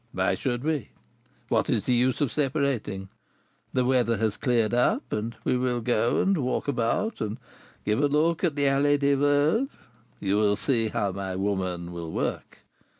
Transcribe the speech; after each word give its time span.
"Why 0.13 0.33
should 0.33 0.63
we?" 0.63 0.89
"What 1.49 1.69
is 1.69 1.85
the 1.85 1.93
use 1.93 2.21
of 2.21 2.31
separating? 2.31 3.09
The 3.71 3.85
weather 3.85 4.17
has 4.17 4.35
cleared 4.35 4.73
up, 4.73 5.13
and 5.13 5.35
we 5.43 5.55
will 5.55 5.79
go 5.79 6.23
and 6.23 6.35
walk 6.39 6.67
about, 6.67 7.21
and 7.21 7.37
give 7.85 8.01
a 8.01 8.07
look 8.07 8.43
at 8.43 8.55
the 8.55 8.63
Allée 8.63 8.97
des 8.97 9.15
Veuves; 9.15 9.69
you 10.19 10.37
will 10.37 10.55
see 10.55 10.87
how 10.87 11.11
my 11.11 11.35
woman 11.35 11.91
will 11.91 12.11
work. 12.11 12.63